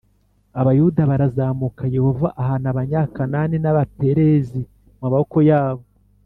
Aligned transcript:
Abayuda 0.61 1.01
barazamuka 1.11 1.83
Yehova 1.95 2.27
ahana 2.41 2.67
Abanyakanani 2.73 3.55
n 3.63 3.65
Abaperizi 3.71 4.61
mu 4.87 4.95
maboko 5.03 5.37
yabo 5.51 5.83